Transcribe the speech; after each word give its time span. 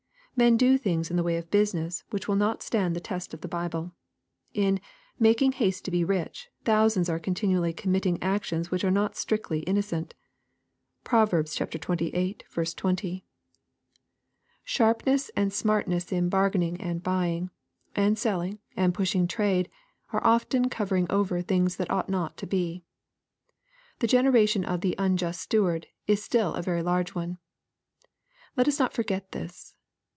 Men 0.33 0.57
do 0.57 0.75
things 0.75 1.11
in 1.11 1.17
the 1.17 1.23
way 1.23 1.37
of 1.37 1.51
business, 1.51 2.03
which 2.09 2.27
will 2.27 2.37
not 2.37 2.63
stand 2.63 2.95
the 2.95 2.99
test 2.99 3.31
of 3.31 3.41
the 3.41 3.47
Bible. 3.47 3.91
In" 4.55 4.81
making 5.19 5.51
haste 5.51 5.85
to 5.85 5.91
be 5.91 6.03
rich," 6.03 6.49
thousands 6.63 7.09
are 7.09 7.19
continually 7.19 7.73
committing 7.73 8.17
actions 8.23 8.71
which 8.71 8.83
are 8.83 8.89
not 8.89 9.15
strictly 9.15 9.59
innocent. 9.63 10.15
(Prov. 11.03 11.29
xxviii. 11.47 11.77
20.) 11.79 12.05
LUKE, 12.05 12.13
CHAP. 12.15 12.17
XVI. 12.17 13.21
197 13.21 13.23
Sharpness 14.63 15.29
and 15.35 15.51
smartness^ 15.51 16.11
in 16.11 16.29
bargainiDg, 16.31 16.77
and 16.83 17.03
buying, 17.03 17.51
and 17.95 18.17
selling, 18.17 18.57
and 18.75 18.95
pushing 18.95 19.27
trade, 19.27 19.69
are 20.11 20.25
often 20.25 20.69
covering 20.69 21.05
over 21.11 21.43
things 21.43 21.75
that 21.75 21.91
ought 21.91 22.09
not 22.09 22.35
to 22.37 22.47
be. 22.47 22.83
The 23.99 24.07
generation 24.07 24.65
of" 24.65 24.81
the 24.81 24.95
unjust 24.97 25.41
steward" 25.41 25.85
is 26.07 26.23
still 26.23 26.55
a 26.55 26.63
very 26.63 26.81
large 26.81 27.13
one. 27.13 27.37
Let 28.57 28.67
us 28.67 28.79
not 28.79 28.93
for 28.93 29.03
get 29.03 29.33
this. 29.33 29.75